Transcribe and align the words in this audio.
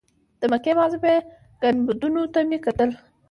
د 0.39 0.41
مکې 0.51 0.71
معظمې 0.77 1.15
ګنبدونو 1.61 2.21
ته 2.33 2.39
مې 2.49 2.57
کتل. 2.65 2.89